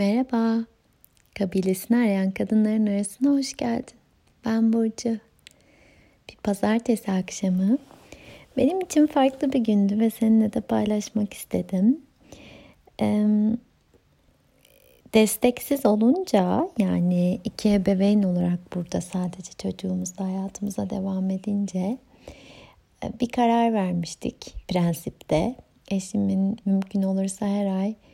Merhaba. 0.00 0.64
Kabilesini 1.38 1.96
arayan 1.96 2.30
kadınların 2.30 2.86
arasına 2.86 3.30
hoş 3.30 3.56
geldin. 3.56 3.94
Ben 4.44 4.72
Burcu. 4.72 5.18
Bir 6.28 6.36
pazartesi 6.42 7.12
akşamı. 7.12 7.78
Benim 8.56 8.80
için 8.80 9.06
farklı 9.06 9.52
bir 9.52 9.58
gündü 9.58 9.98
ve 9.98 10.10
seninle 10.10 10.52
de 10.52 10.60
paylaşmak 10.60 11.34
istedim. 11.34 12.00
Desteksiz 15.14 15.86
olunca 15.86 16.68
yani 16.78 17.40
iki 17.44 17.72
ebeveyn 17.72 18.22
olarak 18.22 18.74
burada 18.74 19.00
sadece 19.00 19.52
çocuğumuzla 19.52 20.24
hayatımıza 20.24 20.90
devam 20.90 21.30
edince 21.30 21.98
bir 23.20 23.28
karar 23.28 23.72
vermiştik 23.72 24.54
prensipte. 24.68 25.54
Eşimin 25.90 26.56
mümkün 26.64 27.02
olursa 27.02 27.46
her 27.46 27.66
ay 27.66 27.90
e, 27.90 28.09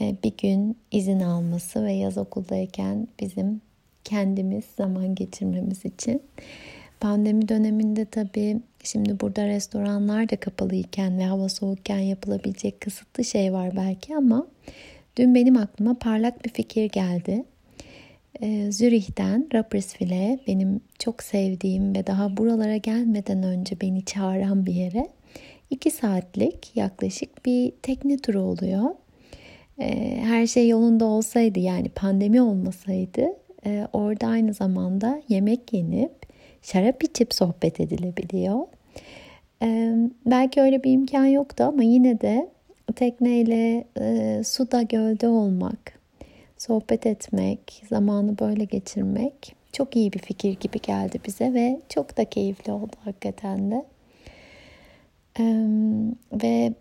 bir 0.00 0.32
gün 0.42 0.76
izin 0.90 1.20
alması 1.20 1.84
ve 1.84 1.92
yaz 1.92 2.18
okuldayken 2.18 3.08
bizim 3.20 3.60
kendimiz 4.04 4.64
zaman 4.76 5.14
geçirmemiz 5.14 5.84
için. 5.84 6.22
Pandemi 7.00 7.48
döneminde 7.48 8.04
tabii 8.04 8.60
şimdi 8.82 9.20
burada 9.20 9.46
restoranlar 9.46 10.30
da 10.30 10.36
kapalıyken 10.36 11.18
ve 11.18 11.24
hava 11.24 11.48
soğukken 11.48 11.98
yapılabilecek 11.98 12.80
kısıtlı 12.80 13.24
şey 13.24 13.52
var 13.52 13.76
belki 13.76 14.16
ama 14.16 14.46
dün 15.16 15.34
benim 15.34 15.56
aklıma 15.56 15.94
parlak 15.94 16.44
bir 16.44 16.50
fikir 16.50 16.84
geldi. 16.84 17.44
Ee, 18.42 18.72
Zürih'ten 18.72 19.46
Rapperswil'e 19.54 20.38
benim 20.46 20.80
çok 20.98 21.22
sevdiğim 21.22 21.94
ve 21.94 22.06
daha 22.06 22.36
buralara 22.36 22.76
gelmeden 22.76 23.42
önce 23.42 23.80
beni 23.80 24.04
çağıran 24.04 24.66
bir 24.66 24.74
yere 24.74 25.08
iki 25.70 25.90
saatlik 25.90 26.76
yaklaşık 26.76 27.46
bir 27.46 27.72
tekne 27.82 28.16
turu 28.16 28.40
oluyor. 28.40 28.84
Ee, 29.80 30.20
her 30.24 30.46
şey 30.46 30.68
yolunda 30.68 31.04
olsaydı 31.04 31.58
yani 31.58 31.88
pandemi 31.88 32.42
olmasaydı 32.42 33.26
e, 33.66 33.88
orada 33.92 34.26
aynı 34.26 34.54
zamanda 34.54 35.22
yemek 35.28 35.72
yenip 35.72 36.12
şarap 36.62 37.04
içip 37.04 37.34
sohbet 37.34 37.80
edilebiliyor. 37.80 38.58
Ee, 39.62 39.94
belki 40.26 40.60
öyle 40.60 40.84
bir 40.84 40.92
imkan 40.92 41.26
yoktu 41.26 41.64
ama 41.64 41.82
yine 41.82 42.20
de 42.20 42.48
tekneyle 42.96 43.84
e, 44.00 44.40
suda 44.44 44.82
gölde 44.82 45.28
olmak, 45.28 45.98
sohbet 46.58 47.06
etmek, 47.06 47.82
zamanı 47.88 48.38
böyle 48.38 48.64
geçirmek 48.64 49.58
çok 49.72 49.96
iyi 49.96 50.12
bir 50.12 50.18
fikir 50.18 50.50
gibi 50.60 50.80
geldi 50.80 51.20
bize 51.26 51.54
ve 51.54 51.80
çok 51.88 52.16
da 52.16 52.24
keyifli 52.24 52.72
oldu 52.72 52.96
hakikaten 53.04 53.70
de. 53.70 53.84
Ee, 55.40 55.44
ve 56.42 56.72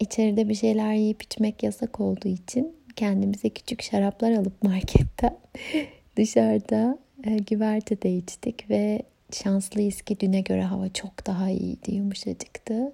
içeride 0.00 0.48
bir 0.48 0.54
şeyler 0.54 0.94
yiyip 0.94 1.22
içmek 1.22 1.62
yasak 1.62 2.00
olduğu 2.00 2.28
için 2.28 2.76
kendimize 2.96 3.50
küçük 3.50 3.82
şaraplar 3.82 4.32
alıp 4.32 4.62
marketten 4.62 5.36
dışarıda 6.16 6.98
e, 7.24 7.36
güvertede 7.36 8.16
içtik 8.16 8.70
ve 8.70 9.02
şanslıyız 9.32 10.02
ki 10.02 10.20
düne 10.20 10.40
göre 10.40 10.62
hava 10.62 10.88
çok 10.88 11.26
daha 11.26 11.50
iyiydi, 11.50 11.94
yumuşacıktı. 11.94 12.92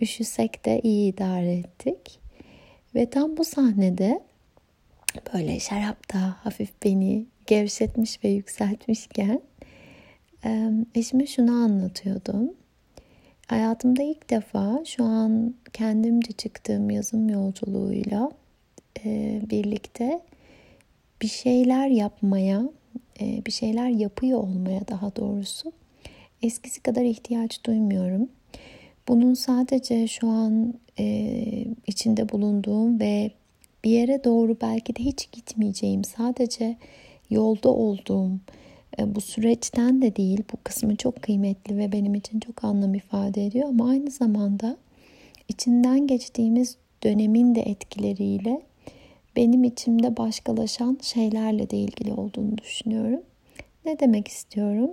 Üşüsek 0.00 0.64
de 0.64 0.80
iyi 0.80 1.12
idare 1.12 1.52
ettik. 1.52 2.20
Ve 2.94 3.10
tam 3.10 3.36
bu 3.36 3.44
sahnede 3.44 4.20
böyle 5.34 5.60
şarap 5.60 6.14
da 6.14 6.36
hafif 6.44 6.70
beni 6.84 7.26
gevşetmiş 7.46 8.24
ve 8.24 8.28
yükseltmişken 8.28 9.40
eşime 10.94 11.26
şunu 11.26 11.50
anlatıyordum. 11.50 12.54
Hayatımda 13.50 14.02
ilk 14.02 14.30
defa 14.30 14.82
şu 14.84 15.04
an 15.04 15.54
kendimce 15.72 16.32
çıktığım 16.32 16.90
yazım 16.90 17.28
yolculuğuyla 17.28 18.30
e, 19.04 19.40
birlikte 19.50 20.20
bir 21.22 21.28
şeyler 21.28 21.88
yapmaya, 21.88 22.62
e, 23.20 23.42
bir 23.46 23.52
şeyler 23.52 23.88
yapıyor 23.88 24.38
olmaya 24.38 24.88
daha 24.88 25.16
doğrusu 25.16 25.72
eskisi 26.42 26.80
kadar 26.82 27.02
ihtiyaç 27.02 27.64
duymuyorum. 27.64 28.28
Bunun 29.08 29.34
sadece 29.34 30.08
şu 30.08 30.28
an 30.28 30.74
e, 30.98 31.04
içinde 31.86 32.28
bulunduğum 32.28 33.00
ve 33.00 33.30
bir 33.84 33.90
yere 33.90 34.24
doğru 34.24 34.56
belki 34.60 34.96
de 34.96 35.04
hiç 35.04 35.32
gitmeyeceğim, 35.32 36.04
sadece 36.04 36.76
yolda 37.30 37.68
olduğum 37.68 38.30
bu 38.98 39.20
süreçten 39.20 40.02
de 40.02 40.16
değil. 40.16 40.42
Bu 40.52 40.56
kısmı 40.64 40.96
çok 40.96 41.22
kıymetli 41.22 41.78
ve 41.78 41.92
benim 41.92 42.14
için 42.14 42.40
çok 42.40 42.64
anlam 42.64 42.94
ifade 42.94 43.46
ediyor 43.46 43.68
ama 43.68 43.88
aynı 43.88 44.10
zamanda 44.10 44.76
içinden 45.48 46.06
geçtiğimiz 46.06 46.76
dönemin 47.04 47.54
de 47.54 47.60
etkileriyle 47.60 48.62
benim 49.36 49.64
içimde 49.64 50.16
başkalaşan 50.16 50.98
şeylerle 51.02 51.70
de 51.70 51.76
ilgili 51.76 52.12
olduğunu 52.12 52.58
düşünüyorum. 52.58 53.20
Ne 53.84 54.00
demek 54.00 54.28
istiyorum? 54.28 54.90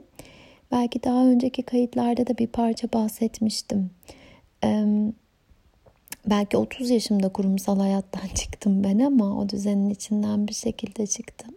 Belki 0.72 1.04
daha 1.04 1.26
önceki 1.26 1.64
kayıtlarda 1.64 2.28
da 2.28 2.38
bir 2.38 2.48
parça 2.48 2.94
bahsetmiştim. 2.94 3.90
Ee, 4.64 4.86
belki 6.26 6.58
30 6.58 6.90
yaşımda 6.90 7.30
kurumsal 7.30 7.80
hayattan 7.80 8.28
çıktım 8.36 8.84
ben 8.84 9.00
ama 9.00 9.40
o 9.40 9.50
düzenin 9.50 9.90
içinden 9.90 10.48
bir 10.48 10.54
şekilde 10.54 11.08
çıktım. 11.08 11.56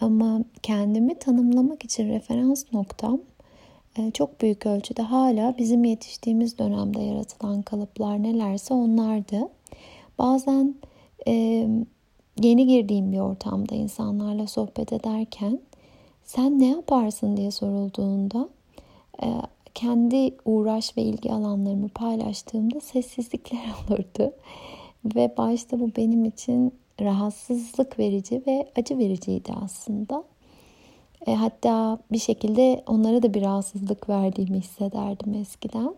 Ama 0.00 0.40
kendimi 0.62 1.18
tanımlamak 1.18 1.84
için 1.84 2.08
referans 2.08 2.64
noktam 2.72 3.20
e, 3.98 4.10
çok 4.10 4.40
büyük 4.40 4.66
ölçüde 4.66 5.02
hala 5.02 5.58
bizim 5.58 5.84
yetiştiğimiz 5.84 6.58
dönemde 6.58 7.02
yaratılan 7.02 7.62
kalıplar 7.62 8.22
nelerse 8.22 8.74
onlardı. 8.74 9.48
Bazen 10.18 10.74
e, 11.26 11.32
yeni 12.42 12.66
girdiğim 12.66 13.12
bir 13.12 13.18
ortamda 13.18 13.74
insanlarla 13.74 14.46
sohbet 14.46 14.92
ederken 14.92 15.60
sen 16.24 16.60
ne 16.60 16.68
yaparsın 16.68 17.36
diye 17.36 17.50
sorulduğunda 17.50 18.48
e, 19.22 19.26
kendi 19.74 20.36
uğraş 20.44 20.96
ve 20.96 21.02
ilgi 21.02 21.32
alanlarımı 21.32 21.88
paylaştığımda 21.88 22.80
sessizlikler 22.80 23.60
olurdu. 23.88 24.32
Ve 25.16 25.34
başta 25.36 25.80
bu 25.80 25.90
benim 25.96 26.24
için 26.24 26.72
rahatsızlık 27.00 27.98
verici 27.98 28.42
ve 28.46 28.68
acı 28.76 28.98
vericiydi 28.98 29.52
aslında. 29.64 30.24
E, 31.26 31.34
hatta 31.34 31.98
bir 32.12 32.18
şekilde 32.18 32.82
onlara 32.86 33.22
da 33.22 33.34
bir 33.34 33.42
rahatsızlık 33.42 34.08
verdiğimi 34.08 34.58
hissederdim 34.58 35.34
eskiden. 35.34 35.94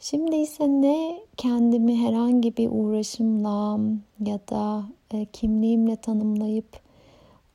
Şimdi 0.00 0.36
ise 0.36 0.68
ne 0.68 1.20
kendimi 1.36 2.06
herhangi 2.06 2.56
bir 2.56 2.68
uğraşımla 2.72 3.78
ya 4.26 4.38
da 4.50 4.84
e, 5.14 5.24
kimliğimle 5.24 5.96
tanımlayıp 5.96 6.80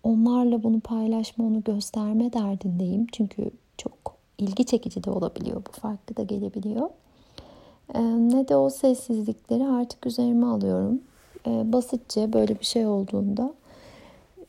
onlarla 0.03 0.63
bunu 0.63 0.79
paylaşma, 0.79 1.45
onu 1.45 1.63
gösterme 1.63 2.33
derdindeyim. 2.33 3.07
Çünkü 3.11 3.51
çok 3.77 3.93
ilgi 4.37 4.65
çekici 4.65 5.03
de 5.03 5.11
olabiliyor, 5.11 5.63
bu 5.65 5.71
farklı 5.71 6.17
da 6.17 6.23
gelebiliyor. 6.23 6.89
E, 7.93 8.01
ne 8.03 8.47
de 8.47 8.55
o 8.55 8.69
sessizlikleri 8.69 9.67
artık 9.67 10.05
üzerime 10.05 10.45
alıyorum 10.45 11.01
e, 11.47 11.73
basitçe 11.73 12.33
böyle 12.33 12.59
bir 12.59 12.65
şey 12.65 12.87
olduğunda 12.87 13.53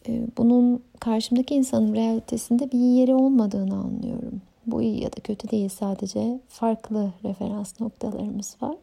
e, 0.09 0.27
bunun 0.37 0.83
karşımdaki 1.01 1.55
insanın 1.55 1.95
realitesinde 1.95 2.73
bir 2.73 2.79
yeri 2.79 3.15
olmadığını 3.15 3.75
anlıyorum. 3.75 4.43
Bu 4.67 4.83
iyi 4.83 5.03
ya 5.03 5.12
da 5.12 5.21
kötü 5.21 5.51
değil 5.51 5.69
sadece 5.69 6.41
farklı 6.49 7.12
referans 7.25 7.81
noktalarımız 7.81 8.56
var. 8.62 8.77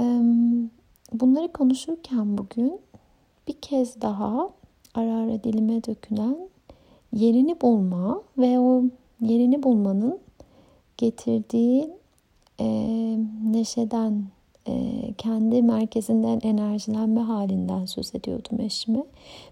E, 0.00 0.04
bunları 1.12 1.52
konuşurken 1.52 2.38
bugün 2.38 2.80
bir 3.48 3.52
kez 3.60 4.00
daha 4.00 4.50
ara 4.94 5.14
ara 5.14 5.44
dilime 5.44 5.84
dökülen 5.84 6.36
yerini 7.12 7.60
bulma 7.60 8.22
ve 8.38 8.58
o 8.58 8.84
yerini 9.20 9.62
bulmanın 9.62 10.18
getirdiği 10.96 11.90
e, 12.60 12.66
neşeden 13.44 14.24
kendi 15.18 15.62
merkezinden 15.62 16.40
enerjilenme 16.42 17.20
halinden 17.20 17.84
söz 17.84 18.14
ediyordum 18.14 18.60
eşime. 18.60 19.04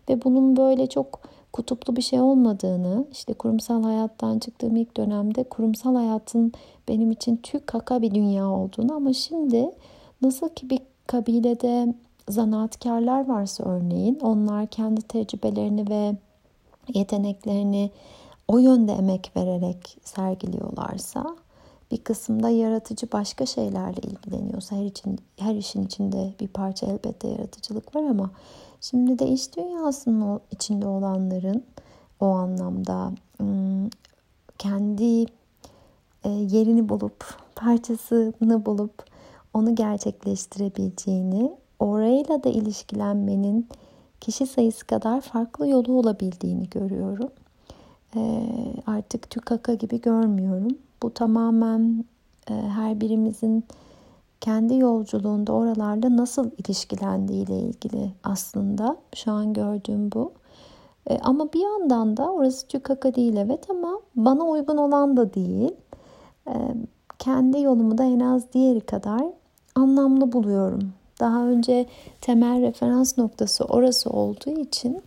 Ve 0.08 0.24
bunun 0.24 0.56
böyle 0.56 0.86
çok 0.86 1.20
kutuplu 1.52 1.96
bir 1.96 2.02
şey 2.02 2.20
olmadığını, 2.20 3.04
işte 3.12 3.34
kurumsal 3.34 3.82
hayattan 3.82 4.38
çıktığım 4.38 4.76
ilk 4.76 4.96
dönemde 4.96 5.44
kurumsal 5.44 5.94
hayatın 5.94 6.52
benim 6.88 7.10
için 7.10 7.36
tük 7.36 7.66
kaka 7.66 8.02
bir 8.02 8.14
dünya 8.14 8.48
olduğunu 8.48 8.94
ama 8.94 9.12
şimdi 9.12 9.70
nasıl 10.22 10.48
ki 10.48 10.70
bir 10.70 10.78
kabilede 11.06 11.94
zanaatkarlar 12.28 13.28
varsa 13.28 13.64
örneğin 13.64 14.18
onlar 14.22 14.66
kendi 14.66 15.02
tecrübelerini 15.02 15.90
ve 15.90 16.16
yeteneklerini 16.94 17.90
o 18.48 18.58
yönde 18.58 18.92
emek 18.92 19.32
vererek 19.36 19.96
sergiliyorlarsa 20.04 21.36
bir 21.90 22.04
kısımda 22.04 22.48
yaratıcı 22.48 23.12
başka 23.12 23.46
şeylerle 23.46 24.00
ilgileniyorsa 24.02 24.76
her 24.76 24.84
için 24.84 25.18
her 25.36 25.54
işin 25.54 25.82
içinde 25.82 26.34
bir 26.40 26.48
parça 26.48 26.86
elbette 26.86 27.28
yaratıcılık 27.28 27.96
var 27.96 28.02
ama 28.02 28.30
şimdi 28.80 29.18
de 29.18 29.26
iş 29.26 29.56
dünyasının 29.56 30.40
içinde 30.50 30.86
olanların 30.86 31.64
o 32.20 32.26
anlamda 32.26 33.12
kendi 34.58 35.26
yerini 36.24 36.88
bulup 36.88 37.24
parçasını 37.56 38.66
bulup 38.66 39.04
onu 39.54 39.74
gerçekleştirebileceğini 39.74 41.56
orayla 41.78 42.44
da 42.44 42.48
ilişkilenmenin 42.48 43.68
kişi 44.20 44.46
sayısı 44.46 44.86
kadar 44.86 45.20
farklı 45.20 45.68
yolu 45.68 45.92
olabildiğini 45.92 46.70
görüyorum. 46.70 47.30
E, 48.16 48.42
artık 48.86 49.30
tükaka 49.30 49.74
gibi 49.74 50.00
görmüyorum. 50.00 50.78
Bu 51.04 51.14
tamamen 51.14 52.04
e, 52.50 52.54
her 52.54 53.00
birimizin 53.00 53.64
kendi 54.40 54.74
yolculuğunda 54.74 55.52
oralarla 55.52 56.16
nasıl 56.16 56.50
ilişkilendiği 56.58 57.46
ile 57.46 57.58
ilgili 57.58 58.10
aslında 58.22 58.96
şu 59.14 59.32
an 59.32 59.52
gördüğüm 59.52 60.12
bu. 60.12 60.32
E, 61.10 61.18
ama 61.18 61.52
bir 61.52 61.60
yandan 61.60 62.16
da 62.16 62.32
orası 62.32 62.68
tükaka 62.68 63.14
değil 63.14 63.36
evet 63.36 63.70
ama 63.70 64.00
bana 64.16 64.44
uygun 64.44 64.76
olan 64.76 65.16
da 65.16 65.34
değil. 65.34 65.72
E, 66.48 66.52
kendi 67.18 67.60
yolumu 67.60 67.98
da 67.98 68.04
en 68.04 68.20
az 68.20 68.52
diğeri 68.52 68.80
kadar 68.80 69.22
anlamlı 69.74 70.32
buluyorum. 70.32 70.92
Daha 71.20 71.46
önce 71.46 71.86
temel 72.20 72.60
referans 72.60 73.18
noktası 73.18 73.64
orası 73.64 74.10
olduğu 74.10 74.60
için 74.60 75.02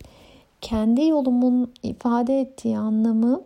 kendi 0.60 1.06
yolumun 1.06 1.72
ifade 1.82 2.40
ettiği 2.40 2.78
anlamı 2.78 3.42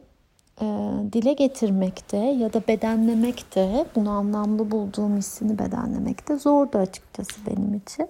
e, 0.62 0.66
dile 1.12 1.32
getirmekte 1.32 2.16
ya 2.16 2.52
da 2.52 2.62
bedenlemekte, 2.68 3.86
bunu 3.94 4.10
anlamlı 4.10 4.70
bulduğum 4.70 5.16
hissini 5.16 5.58
bedenlemekte 5.58 6.36
zordu 6.36 6.78
açıkçası 6.78 7.40
benim 7.46 7.74
için. 7.74 8.08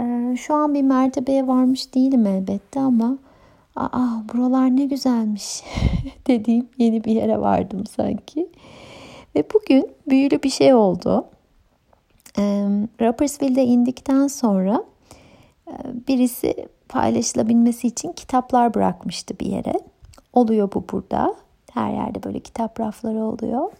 E, 0.00 0.36
şu 0.36 0.54
an 0.54 0.74
bir 0.74 0.82
mertebeye 0.82 1.46
varmış 1.46 1.94
değilim 1.94 2.26
elbette 2.26 2.80
ama 2.80 3.18
aa 3.76 4.22
buralar 4.32 4.76
ne 4.76 4.84
güzelmiş 4.84 5.62
dediğim 6.26 6.68
yeni 6.78 7.04
bir 7.04 7.12
yere 7.12 7.40
vardım 7.40 7.86
sanki. 7.86 8.48
Ve 9.36 9.44
bugün 9.54 9.90
büyülü 10.08 10.42
bir 10.42 10.50
şey 10.50 10.74
oldu. 10.74 11.24
E, 12.38 12.42
Rappersville'de 13.00 13.64
indikten 13.64 14.26
sonra 14.26 14.84
e, 15.68 15.72
birisi 16.08 16.68
paylaşılabilmesi 16.88 17.86
için 17.86 18.12
kitaplar 18.12 18.74
bırakmıştı 18.74 19.38
bir 19.40 19.46
yere. 19.46 19.74
Oluyor 20.36 20.72
bu 20.74 20.84
burada. 20.92 21.34
Her 21.72 21.92
yerde 21.92 22.22
böyle 22.22 22.40
kitap 22.40 22.80
rafları 22.80 23.24
oluyor. 23.24 23.72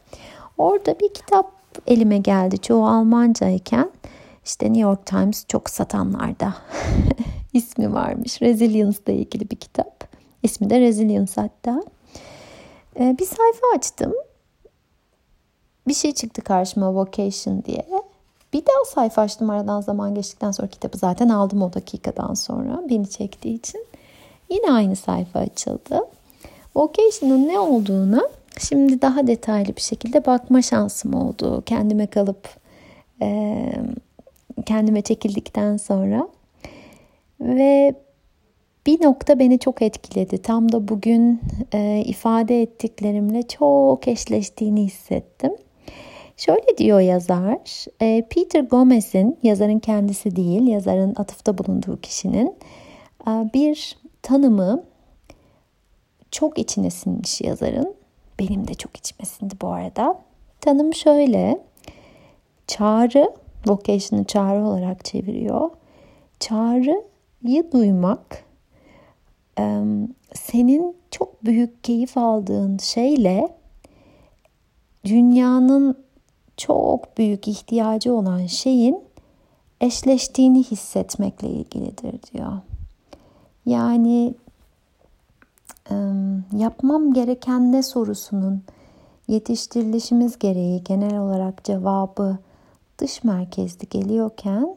Orada 0.58 1.00
bir 1.00 1.14
kitap 1.14 1.52
elime 1.86 2.18
geldi. 2.18 2.58
Çoğu 2.58 2.86
Almancayken 2.86 3.90
işte 4.44 4.66
New 4.66 4.80
York 4.80 5.06
Times 5.06 5.46
çok 5.48 5.70
satanlarda 5.70 6.54
ismi 7.52 7.92
varmış. 7.92 8.42
Resilience 8.42 8.98
ile 9.06 9.14
ilgili 9.14 9.50
bir 9.50 9.56
kitap. 9.56 10.08
İsmi 10.42 10.70
de 10.70 10.80
Resilience 10.80 11.32
hatta. 11.36 11.82
Ee, 13.00 13.16
bir 13.18 13.26
sayfa 13.26 13.66
açtım. 13.76 14.12
Bir 15.88 15.94
şey 15.94 16.12
çıktı 16.12 16.42
karşıma 16.42 16.94
Vocation 16.94 17.64
diye. 17.64 17.86
Bir 18.52 18.62
daha 18.66 18.84
sayfa 18.94 19.22
açtım 19.22 19.50
aradan 19.50 19.80
zaman 19.80 20.14
geçtikten 20.14 20.50
sonra 20.50 20.68
kitabı 20.68 20.98
zaten 20.98 21.28
aldım 21.28 21.62
o 21.62 21.72
dakikadan 21.72 22.34
sonra 22.34 22.82
beni 22.90 23.10
çektiği 23.10 23.54
için. 23.54 23.86
Yine 24.50 24.72
aynı 24.72 24.96
sayfa 24.96 25.38
açıldı. 25.38 26.00
Vocation'ın 26.76 27.48
ne 27.48 27.58
olduğuna 27.58 28.28
şimdi 28.58 29.02
daha 29.02 29.26
detaylı 29.26 29.76
bir 29.76 29.80
şekilde 29.80 30.26
bakma 30.26 30.62
şansım 30.62 31.14
oldu. 31.14 31.62
Kendime 31.66 32.06
kalıp 32.06 32.48
e, 33.22 33.72
kendime 34.66 35.02
çekildikten 35.02 35.76
sonra. 35.76 36.28
Ve 37.40 37.94
bir 38.86 39.02
nokta 39.04 39.38
beni 39.38 39.58
çok 39.58 39.82
etkiledi. 39.82 40.38
Tam 40.38 40.72
da 40.72 40.88
bugün 40.88 41.40
e, 41.74 42.02
ifade 42.06 42.62
ettiklerimle 42.62 43.42
çok 43.42 44.08
eşleştiğini 44.08 44.84
hissettim. 44.84 45.52
Şöyle 46.36 46.78
diyor 46.78 47.00
yazar, 47.00 47.84
e, 48.02 48.22
Peter 48.30 48.60
Gomez'in, 48.60 49.38
yazarın 49.42 49.78
kendisi 49.78 50.36
değil, 50.36 50.66
yazarın 50.66 51.14
atıfta 51.16 51.58
bulunduğu 51.58 52.00
kişinin 52.00 52.54
e, 53.28 53.30
bir 53.54 53.98
tanımı 54.22 54.84
çok 56.36 56.58
içine 56.58 56.90
sinmiş 56.90 57.40
yazarın. 57.40 57.94
Benim 58.38 58.68
de 58.68 58.74
çok 58.74 58.96
içime 58.96 59.26
sindi 59.26 59.54
bu 59.62 59.68
arada. 59.68 60.18
Tanım 60.60 60.94
şöyle. 60.94 61.60
Çağrı, 62.66 63.32
vocation'ı 63.66 64.24
çağrı 64.24 64.64
olarak 64.64 65.04
çeviriyor. 65.04 65.70
Çağrıyı 66.40 67.72
duymak 67.72 68.44
senin 70.34 70.96
çok 71.10 71.44
büyük 71.44 71.84
keyif 71.84 72.18
aldığın 72.18 72.78
şeyle 72.78 73.56
dünyanın 75.04 76.04
çok 76.56 77.18
büyük 77.18 77.48
ihtiyacı 77.48 78.14
olan 78.14 78.46
şeyin 78.46 79.04
eşleştiğini 79.80 80.62
hissetmekle 80.62 81.48
ilgilidir 81.48 82.20
diyor. 82.32 82.52
Yani 83.66 84.34
yapmam 86.52 87.12
gereken 87.12 87.72
ne 87.72 87.82
sorusunun 87.82 88.62
yetiştirilişimiz 89.28 90.38
gereği 90.38 90.84
genel 90.84 91.18
olarak 91.18 91.64
cevabı 91.64 92.38
dış 92.98 93.24
merkezli 93.24 93.88
geliyorken 93.88 94.76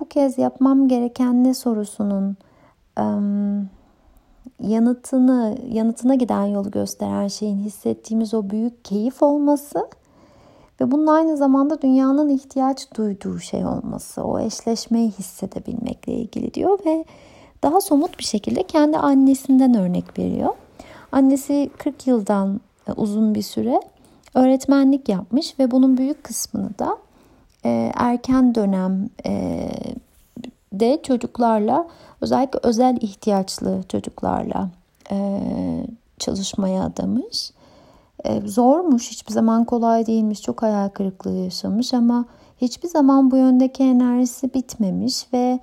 bu 0.00 0.08
kez 0.08 0.38
yapmam 0.38 0.88
gereken 0.88 1.44
ne 1.44 1.54
sorusunun 1.54 2.36
yanıtını 4.60 5.58
yanıtına 5.68 6.14
giden 6.14 6.46
yolu 6.46 6.70
gösteren 6.70 7.28
şeyin 7.28 7.58
hissettiğimiz 7.58 8.34
o 8.34 8.50
büyük 8.50 8.84
keyif 8.84 9.22
olması 9.22 9.88
ve 10.80 10.90
bunun 10.90 11.06
aynı 11.06 11.36
zamanda 11.36 11.82
dünyanın 11.82 12.28
ihtiyaç 12.28 12.94
duyduğu 12.96 13.38
şey 13.38 13.66
olması, 13.66 14.24
o 14.24 14.38
eşleşmeyi 14.38 15.10
hissedebilmekle 15.10 16.12
ilgili 16.12 16.54
diyor 16.54 16.78
ve 16.86 17.04
daha 17.62 17.80
somut 17.80 18.18
bir 18.18 18.24
şekilde 18.24 18.62
kendi 18.62 18.98
annesinden 18.98 19.74
örnek 19.74 20.18
veriyor. 20.18 20.54
Annesi 21.12 21.70
40 21.78 22.06
yıldan 22.06 22.60
e, 22.88 22.92
uzun 22.92 23.34
bir 23.34 23.42
süre 23.42 23.80
öğretmenlik 24.34 25.08
yapmış 25.08 25.58
ve 25.58 25.70
bunun 25.70 25.96
büyük 25.96 26.24
kısmını 26.24 26.78
da 26.78 26.98
e, 27.64 27.92
erken 27.94 28.54
dönem 28.54 29.08
e, 29.26 29.68
de 30.72 31.00
çocuklarla 31.02 31.86
özellikle 32.20 32.58
özel 32.62 32.98
ihtiyaçlı 33.00 33.82
çocuklarla 33.88 34.68
çalışmaya 36.18 36.84
adamış. 36.84 37.52
Zormuş, 38.44 39.10
hiçbir 39.10 39.32
zaman 39.32 39.64
kolay 39.64 40.06
değilmiş, 40.06 40.42
çok 40.42 40.62
hayal 40.62 40.88
kırıklığı 40.88 41.36
yaşamış 41.36 41.94
ama 41.94 42.24
hiçbir 42.60 42.88
zaman 42.88 43.30
bu 43.30 43.36
yöndeki 43.36 43.82
enerjisi 43.82 44.54
bitmemiş 44.54 45.26
ve 45.32 45.60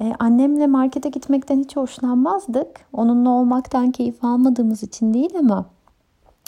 ee, 0.00 0.12
annemle 0.18 0.66
markete 0.66 1.08
gitmekten 1.08 1.58
hiç 1.58 1.76
hoşlanmazdık. 1.76 2.80
Onunla 2.92 3.30
olmaktan 3.30 3.90
keyif 3.90 4.24
almadığımız 4.24 4.82
için 4.82 5.14
değil 5.14 5.30
ama 5.38 5.64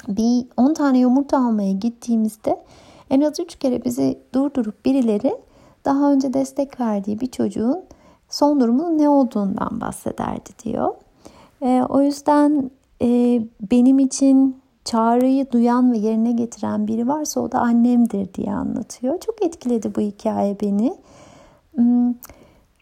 bir 0.09 0.47
10 0.57 0.75
tane 0.75 0.99
yumurta 0.99 1.39
almaya 1.39 1.73
gittiğimizde 1.73 2.65
en 3.11 3.21
az 3.21 3.41
3 3.41 3.57
kere 3.57 3.85
bizi 3.85 4.19
durdurup 4.35 4.85
birileri 4.85 5.37
daha 5.85 6.13
önce 6.13 6.35
destek 6.35 6.81
verdiği 6.81 7.21
bir 7.21 7.27
çocuğun 7.27 7.83
son 8.29 8.61
durumunun 8.61 8.99
ne 8.99 9.09
olduğundan 9.09 9.81
bahsederdi 9.81 10.51
diyor. 10.65 10.95
E, 11.63 11.83
o 11.89 12.03
yüzden 12.03 12.71
e, 13.03 13.41
benim 13.71 13.99
için 13.99 14.63
çağrıyı 14.85 15.53
duyan 15.53 15.93
ve 15.93 15.99
yerine 15.99 16.33
getiren 16.33 16.87
biri 16.87 17.09
varsa 17.09 17.41
o 17.41 17.53
da 17.53 17.59
annemdir 17.59 18.35
diye 18.35 18.53
anlatıyor. 18.55 19.21
Çok 19.21 19.47
etkiledi 19.47 19.95
bu 19.95 20.01
hikaye 20.01 20.57
beni. 20.61 20.95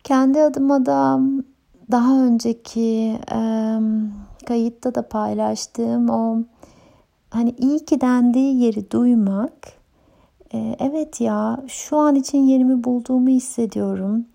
Kendi 0.04 0.42
adıma 0.42 0.87
da 0.87 1.21
daha 1.90 2.23
önceki 2.23 3.19
e, 3.33 3.40
kayıtta 4.47 4.95
da 4.95 5.09
paylaştığım 5.09 6.11
o 6.11 6.38
hani 7.30 7.50
iyi 7.59 7.85
ki 7.85 8.00
dendiği 8.00 8.62
yeri 8.62 8.90
duymak 8.90 9.52
e, 10.54 10.76
evet 10.78 11.21
ya 11.21 11.61
şu 11.66 11.97
an 11.97 12.14
için 12.14 12.38
yerimi 12.38 12.85
bulduğumu 12.85 13.28
hissediyorum. 13.28 14.26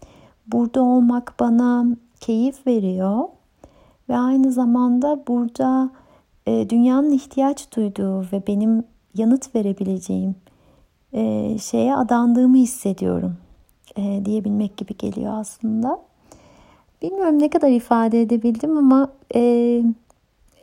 Burada 0.47 0.83
olmak 0.83 1.33
bana 1.39 1.85
keyif 2.19 2.67
veriyor 2.67 3.23
ve 4.09 4.17
aynı 4.17 4.51
zamanda 4.51 5.23
burada 5.27 5.89
e, 6.45 6.69
dünyanın 6.69 7.11
ihtiyaç 7.11 7.75
duyduğu 7.75 8.21
ve 8.21 8.47
benim 8.47 8.83
yanıt 9.15 9.55
verebileceğim 9.55 10.35
e, 11.13 11.57
şeye 11.57 11.95
adandığımı 11.95 12.57
hissediyorum 12.57 13.37
e, 13.97 14.25
diyebilmek 14.25 14.77
gibi 14.77 14.97
geliyor 14.97 15.33
aslında. 15.39 15.99
Bilmiyorum 17.01 17.39
ne 17.39 17.49
kadar 17.49 17.69
ifade 17.69 18.21
edebildim 18.21 18.77
ama 18.77 19.09
e, 19.35 19.41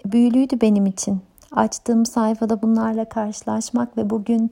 büyülüydü 0.07 0.61
benim 0.61 0.87
için. 0.87 1.21
Açtığım 1.53 2.07
sayfada 2.07 2.63
bunlarla 2.63 3.05
karşılaşmak 3.05 3.97
ve 3.97 4.11
bugün 4.11 4.51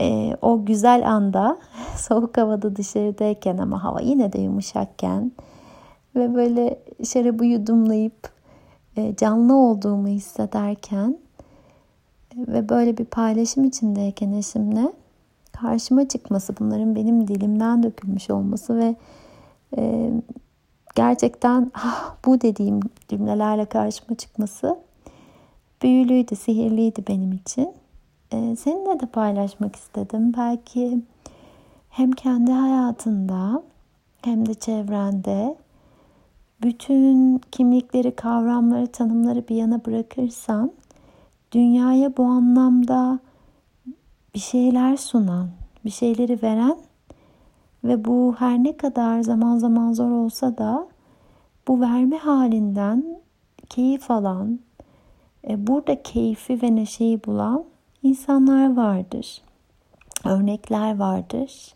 e, 0.00 0.36
o 0.42 0.64
güzel 0.64 1.10
anda 1.10 1.58
soğuk 1.96 2.36
havada 2.36 2.76
dışarıdayken 2.76 3.58
ama 3.58 3.84
hava 3.84 4.00
yine 4.00 4.32
de 4.32 4.40
yumuşakken 4.40 5.32
ve 6.16 6.34
böyle 6.34 6.78
şarabı 7.04 7.44
yudumlayıp 7.44 8.30
e, 8.96 9.16
canlı 9.16 9.56
olduğumu 9.56 10.08
hissederken 10.08 11.18
ve 12.36 12.68
böyle 12.68 12.98
bir 12.98 13.04
paylaşım 13.04 13.64
içindeyken 13.64 14.32
eşimle 14.32 14.92
karşıma 15.60 16.08
çıkması, 16.08 16.54
bunların 16.60 16.94
benim 16.94 17.28
dilimden 17.28 17.82
dökülmüş 17.82 18.30
olması 18.30 18.78
ve 18.78 18.96
e, 19.76 20.10
gerçekten 20.94 21.70
ah, 21.74 22.14
bu 22.24 22.40
dediğim 22.40 22.80
cümlelerle 23.08 23.64
karşıma 23.64 24.16
çıkması 24.16 24.76
büyülüydü, 25.82 26.36
sihirliydi 26.36 27.04
benim 27.08 27.32
için. 27.32 27.74
Ee, 28.32 28.56
seninle 28.56 29.00
de 29.00 29.06
paylaşmak 29.06 29.76
istedim. 29.76 30.32
Belki 30.36 31.02
hem 31.90 32.12
kendi 32.12 32.52
hayatında 32.52 33.62
hem 34.22 34.46
de 34.46 34.54
çevrende 34.54 35.56
bütün 36.62 37.38
kimlikleri, 37.52 38.16
kavramları, 38.16 38.86
tanımları 38.86 39.48
bir 39.48 39.56
yana 39.56 39.84
bırakırsan 39.84 40.72
dünyaya 41.52 42.16
bu 42.16 42.24
anlamda 42.24 43.18
bir 44.38 44.42
şeyler 44.42 44.96
sunan, 44.96 45.50
bir 45.84 45.90
şeyleri 45.90 46.42
veren 46.42 46.76
ve 47.84 48.04
bu 48.04 48.34
her 48.38 48.64
ne 48.64 48.76
kadar 48.76 49.20
zaman 49.20 49.58
zaman 49.58 49.92
zor 49.92 50.10
olsa 50.10 50.58
da 50.58 50.88
bu 51.68 51.80
verme 51.80 52.18
halinden 52.18 53.20
keyif 53.68 54.10
alan, 54.10 54.60
e, 55.48 55.66
burada 55.66 56.02
keyfi 56.02 56.62
ve 56.62 56.76
neşeyi 56.76 57.24
bulan 57.24 57.64
insanlar 58.02 58.76
vardır. 58.76 59.42
Örnekler 60.24 60.98
vardır. 60.98 61.74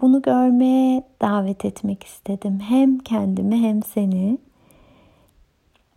Bunu 0.00 0.22
görmeye 0.22 1.02
davet 1.20 1.64
etmek 1.64 2.02
istedim. 2.02 2.60
Hem 2.60 2.98
kendimi 2.98 3.62
hem 3.62 3.82
seni. 3.82 4.38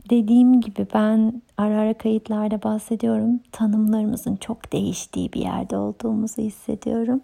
Dediğim 0.10 0.62
gibi 0.62 0.88
ben 0.94 1.42
ara 1.58 1.78
ara 1.80 1.94
kayıtlarda 1.94 2.64
bahsediyorum. 2.64 3.40
Tanımlarımızın 3.52 4.36
çok 4.36 4.74
değiştiği 4.74 5.34
bir 5.34 5.42
yerde 5.42 5.78
olduğumuzu 5.78 6.42
hissediyorum. 6.42 7.22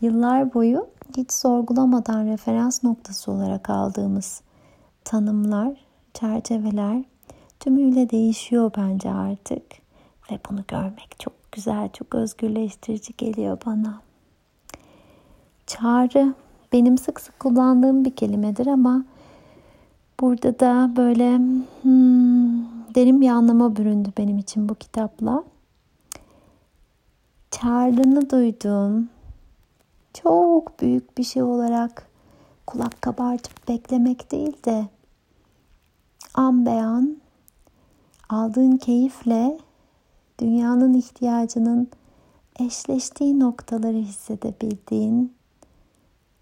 Yıllar 0.00 0.54
boyu 0.54 0.86
hiç 1.16 1.32
sorgulamadan 1.32 2.26
referans 2.26 2.84
noktası 2.84 3.32
olarak 3.32 3.70
aldığımız 3.70 4.42
tanımlar, 5.04 5.76
çerçeveler 6.14 7.04
tümüyle 7.60 8.10
değişiyor 8.10 8.70
bence 8.76 9.10
artık. 9.10 9.62
Ve 10.30 10.38
bunu 10.50 10.64
görmek 10.68 11.16
çok 11.18 11.52
güzel, 11.52 11.88
çok 11.92 12.14
özgürleştirici 12.14 13.12
geliyor 13.16 13.58
bana. 13.66 14.00
Çağrı 15.66 16.34
benim 16.72 16.98
sık 16.98 17.20
sık 17.20 17.40
kullandığım 17.40 18.04
bir 18.04 18.16
kelimedir 18.16 18.66
ama 18.66 19.04
burada 20.20 20.60
da 20.60 20.90
böyle 20.96 21.36
hmm, 21.82 22.64
derin 22.94 23.20
bir 23.20 23.28
anlama 23.28 23.76
büründü 23.76 24.12
benim 24.18 24.38
için 24.38 24.68
bu 24.68 24.74
kitapla. 24.74 25.44
Çağrını 27.50 28.30
duyduğum 28.30 29.08
çok 30.14 30.80
büyük 30.80 31.18
bir 31.18 31.24
şey 31.24 31.42
olarak 31.42 32.08
kulak 32.66 33.02
kabartıp 33.02 33.68
beklemek 33.68 34.32
değil 34.32 34.56
de 34.64 34.88
an 36.34 36.66
beyan 36.66 37.16
aldığın 38.28 38.76
keyifle 38.76 39.58
dünyanın 40.40 40.94
ihtiyacının 40.94 41.88
eşleştiği 42.60 43.40
noktaları 43.40 43.96
hissedebildiğin 43.96 45.32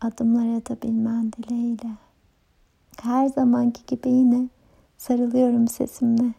adımlar 0.01 0.57
atabilmen 0.57 1.33
dileğiyle. 1.33 2.06
Her 3.03 3.27
zamanki 3.27 3.87
gibi 3.87 4.09
yine 4.09 4.49
sarılıyorum 4.97 5.69
sesimle. 5.69 6.35